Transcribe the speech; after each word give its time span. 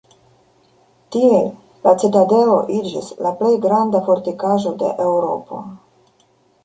Tiel 1.15 1.43
la 1.89 1.93
citadelo 2.03 2.57
iĝis 2.77 3.11
la 3.27 3.35
plej 3.43 3.53
granda 3.67 4.03
fortikaĵo 4.09 4.73
de 4.81 4.91
Eŭropo. 5.09 5.61